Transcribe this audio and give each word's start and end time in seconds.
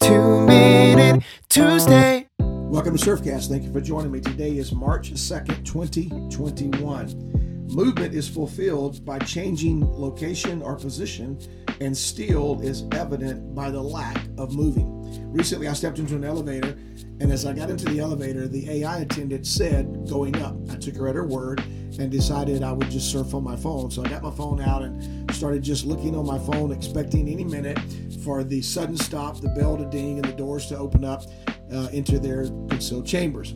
Two 0.00 0.46
Minute 0.46 1.24
Tuesday. 1.48 2.28
Welcome 2.38 2.96
to 2.96 3.04
Surfcast. 3.04 3.48
Thank 3.48 3.64
you 3.64 3.72
for 3.72 3.80
joining 3.80 4.12
me. 4.12 4.20
Today 4.20 4.56
is 4.56 4.72
March 4.72 5.12
2nd, 5.12 5.64
2021. 5.64 7.37
Movement 7.68 8.14
is 8.14 8.26
fulfilled 8.26 9.04
by 9.04 9.18
changing 9.18 9.86
location 10.00 10.62
or 10.62 10.74
position, 10.76 11.38
and 11.80 11.96
still 11.96 12.60
is 12.62 12.84
evident 12.92 13.54
by 13.54 13.70
the 13.70 13.80
lack 13.80 14.16
of 14.38 14.54
moving. 14.54 14.94
Recently, 15.30 15.68
I 15.68 15.74
stepped 15.74 15.98
into 15.98 16.16
an 16.16 16.24
elevator, 16.24 16.78
and 17.20 17.30
as 17.30 17.44
I 17.44 17.52
got 17.52 17.68
into 17.68 17.84
the 17.84 18.00
elevator, 18.00 18.48
the 18.48 18.70
AI 18.70 19.00
attendant 19.00 19.46
said, 19.46 20.08
going 20.08 20.36
up. 20.42 20.56
I 20.70 20.76
took 20.76 20.96
her 20.96 21.08
at 21.08 21.14
her 21.14 21.26
word 21.26 21.60
and 21.98 22.10
decided 22.10 22.62
I 22.62 22.72
would 22.72 22.90
just 22.90 23.12
surf 23.12 23.34
on 23.34 23.44
my 23.44 23.56
phone. 23.56 23.90
So 23.90 24.02
I 24.02 24.08
got 24.08 24.22
my 24.22 24.30
phone 24.30 24.62
out 24.62 24.82
and 24.82 25.30
started 25.34 25.62
just 25.62 25.84
looking 25.84 26.16
on 26.16 26.26
my 26.26 26.38
phone, 26.38 26.72
expecting 26.72 27.28
any 27.28 27.44
minute 27.44 27.78
for 28.24 28.44
the 28.44 28.62
sudden 28.62 28.96
stop, 28.96 29.40
the 29.42 29.50
bell 29.50 29.76
to 29.76 29.84
ding, 29.84 30.18
and 30.18 30.24
the 30.24 30.32
doors 30.32 30.66
to 30.68 30.78
open 30.78 31.04
up 31.04 31.24
uh, 31.72 31.88
into 31.92 32.18
their 32.18 32.44
concealed 32.68 33.06
chambers. 33.06 33.54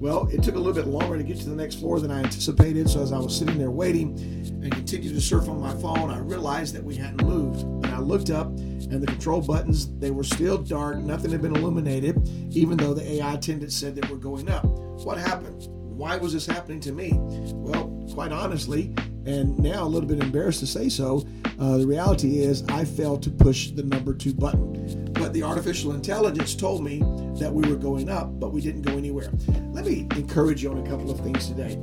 Well, 0.00 0.28
it 0.32 0.42
took 0.42 0.54
a 0.54 0.58
little 0.58 0.72
bit 0.72 0.86
longer 0.86 1.18
to 1.18 1.22
get 1.22 1.36
to 1.40 1.50
the 1.50 1.54
next 1.54 1.74
floor 1.74 2.00
than 2.00 2.10
I 2.10 2.20
anticipated. 2.22 2.88
So 2.88 3.02
as 3.02 3.12
I 3.12 3.18
was 3.18 3.36
sitting 3.36 3.58
there 3.58 3.70
waiting 3.70 4.18
and 4.62 4.72
continued 4.72 5.14
to 5.14 5.20
surf 5.20 5.46
on 5.46 5.60
my 5.60 5.74
phone, 5.74 6.10
I 6.10 6.18
realized 6.20 6.74
that 6.74 6.82
we 6.82 6.96
hadn't 6.96 7.22
moved. 7.22 7.60
And 7.84 7.88
I 7.88 7.98
looked 7.98 8.30
up 8.30 8.46
and 8.46 9.02
the 9.02 9.06
control 9.06 9.42
buttons, 9.42 9.94
they 9.98 10.10
were 10.10 10.24
still 10.24 10.56
dark. 10.56 10.96
Nothing 10.96 11.32
had 11.32 11.42
been 11.42 11.54
illuminated, 11.54 12.26
even 12.50 12.78
though 12.78 12.94
the 12.94 13.06
AI 13.12 13.34
attendant 13.34 13.72
said 13.72 13.94
that 13.96 14.10
we're 14.10 14.16
going 14.16 14.48
up. 14.48 14.64
What 14.64 15.18
happened? 15.18 15.66
Why 15.68 16.16
was 16.16 16.32
this 16.32 16.46
happening 16.46 16.80
to 16.80 16.92
me? 16.92 17.12
Well, 17.12 18.08
quite 18.14 18.32
honestly, 18.32 18.94
and 19.26 19.58
now 19.58 19.84
a 19.84 19.88
little 19.88 20.08
bit 20.08 20.22
embarrassed 20.22 20.60
to 20.60 20.66
say 20.66 20.88
so, 20.88 21.26
uh, 21.58 21.76
the 21.76 21.86
reality 21.86 22.38
is 22.38 22.62
I 22.68 22.86
failed 22.86 23.22
to 23.24 23.30
push 23.30 23.72
the 23.72 23.82
number 23.82 24.14
two 24.14 24.32
button. 24.32 24.99
But 25.20 25.34
the 25.34 25.42
artificial 25.42 25.92
intelligence 25.92 26.54
told 26.54 26.82
me 26.82 27.00
that 27.38 27.52
we 27.52 27.68
were 27.68 27.76
going 27.76 28.08
up, 28.08 28.40
but 28.40 28.52
we 28.52 28.62
didn't 28.62 28.80
go 28.80 28.96
anywhere. 28.96 29.30
Let 29.70 29.84
me 29.84 30.08
encourage 30.16 30.62
you 30.62 30.70
on 30.70 30.78
a 30.78 30.88
couple 30.88 31.10
of 31.10 31.20
things 31.20 31.46
today. 31.46 31.78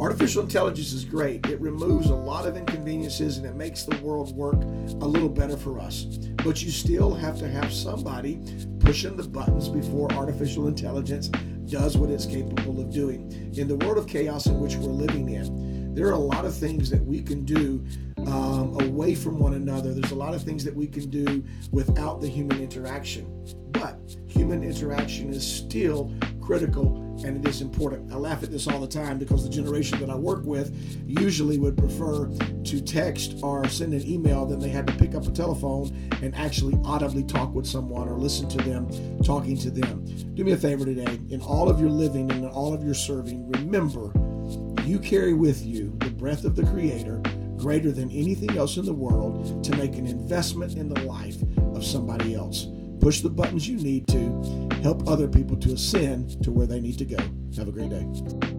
Artificial 0.00 0.42
intelligence 0.42 0.92
is 0.92 1.04
great. 1.04 1.46
It 1.46 1.60
removes 1.60 2.10
a 2.10 2.14
lot 2.14 2.44
of 2.44 2.56
inconveniences 2.56 3.36
and 3.36 3.46
it 3.46 3.54
makes 3.54 3.84
the 3.84 3.96
world 3.98 4.34
work 4.36 4.56
a 4.56 5.06
little 5.06 5.28
better 5.28 5.56
for 5.56 5.78
us. 5.78 6.06
But 6.44 6.60
you 6.60 6.72
still 6.72 7.14
have 7.14 7.38
to 7.38 7.48
have 7.48 7.72
somebody 7.72 8.40
pushing 8.80 9.16
the 9.16 9.22
buttons 9.22 9.68
before 9.68 10.10
artificial 10.14 10.66
intelligence 10.66 11.28
does 11.66 11.96
what 11.96 12.10
it's 12.10 12.26
capable 12.26 12.80
of 12.80 12.90
doing. 12.90 13.52
In 13.56 13.68
the 13.68 13.76
world 13.76 13.96
of 13.96 14.08
chaos 14.08 14.46
in 14.46 14.58
which 14.58 14.74
we're 14.74 14.90
living 14.90 15.28
in, 15.28 15.71
there 15.94 16.06
are 16.06 16.12
a 16.12 16.18
lot 16.18 16.44
of 16.44 16.54
things 16.54 16.90
that 16.90 17.04
we 17.04 17.22
can 17.22 17.44
do 17.44 17.84
um, 18.26 18.80
away 18.80 19.14
from 19.14 19.38
one 19.38 19.54
another. 19.54 19.92
There's 19.92 20.12
a 20.12 20.16
lot 20.16 20.34
of 20.34 20.42
things 20.42 20.64
that 20.64 20.74
we 20.74 20.86
can 20.86 21.10
do 21.10 21.44
without 21.70 22.20
the 22.20 22.28
human 22.28 22.60
interaction. 22.60 23.26
But 23.72 23.98
human 24.26 24.62
interaction 24.62 25.30
is 25.30 25.46
still 25.46 26.12
critical 26.40 26.98
and 27.24 27.44
it 27.44 27.48
is 27.48 27.60
important. 27.60 28.12
I 28.12 28.16
laugh 28.16 28.42
at 28.42 28.50
this 28.50 28.66
all 28.66 28.80
the 28.80 28.86
time 28.86 29.18
because 29.18 29.44
the 29.44 29.50
generation 29.50 30.00
that 30.00 30.10
I 30.10 30.14
work 30.14 30.44
with 30.44 30.74
usually 31.06 31.58
would 31.58 31.76
prefer 31.76 32.28
to 32.28 32.80
text 32.80 33.38
or 33.42 33.68
send 33.68 33.92
an 33.92 34.06
email 34.06 34.46
than 34.46 34.60
they 34.60 34.68
had 34.68 34.86
to 34.86 34.92
pick 34.94 35.14
up 35.14 35.26
a 35.26 35.30
telephone 35.30 36.10
and 36.22 36.34
actually 36.34 36.78
audibly 36.84 37.24
talk 37.24 37.54
with 37.54 37.66
someone 37.66 38.08
or 38.08 38.18
listen 38.18 38.48
to 38.48 38.58
them 38.58 38.88
talking 39.22 39.56
to 39.58 39.70
them. 39.70 40.04
Do 40.34 40.44
me 40.44 40.52
a 40.52 40.56
favor 40.56 40.84
today. 40.84 41.20
In 41.30 41.40
all 41.42 41.68
of 41.68 41.80
your 41.80 41.90
living 41.90 42.30
and 42.30 42.44
in 42.44 42.50
all 42.50 42.72
of 42.74 42.82
your 42.82 42.94
serving, 42.94 43.50
remember 43.52 44.12
you 44.86 44.98
carry 44.98 45.34
with 45.34 45.64
you 45.64 45.94
the 45.98 46.10
breath 46.10 46.44
of 46.44 46.56
the 46.56 46.64
Creator 46.64 47.20
greater 47.56 47.92
than 47.92 48.10
anything 48.10 48.56
else 48.58 48.76
in 48.76 48.84
the 48.84 48.92
world 48.92 49.62
to 49.64 49.76
make 49.76 49.94
an 49.94 50.06
investment 50.06 50.76
in 50.76 50.88
the 50.88 51.00
life 51.02 51.36
of 51.74 51.84
somebody 51.84 52.34
else. 52.34 52.66
Push 53.00 53.20
the 53.20 53.30
buttons 53.30 53.68
you 53.68 53.76
need 53.76 54.06
to 54.08 54.68
help 54.82 55.08
other 55.08 55.28
people 55.28 55.56
to 55.56 55.72
ascend 55.72 56.42
to 56.42 56.50
where 56.50 56.66
they 56.66 56.80
need 56.80 56.98
to 56.98 57.04
go. 57.04 57.18
Have 57.56 57.68
a 57.68 57.72
great 57.72 57.90
day. 57.90 58.51